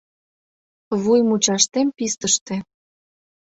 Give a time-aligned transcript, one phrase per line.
[1.01, 2.55] Вуй мучаштем пистыште